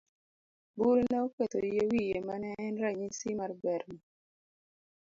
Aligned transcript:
Buru 0.77 1.01
ne 1.09 1.17
oketho 1.25 1.59
yie 1.71 1.83
wiye 1.91 2.17
mane 2.27 2.49
en 2.65 2.73
ranyisi 2.81 3.29
mar 3.39 3.51
berne. 3.61 3.99